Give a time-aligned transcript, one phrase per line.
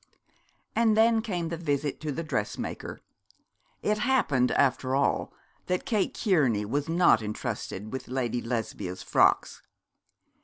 [0.75, 3.01] And then came the visit to the dressmaker.
[3.83, 5.31] It happened after all
[5.67, 9.61] that Kate Kearney was not intrusted with Lady Lesbia's frocks.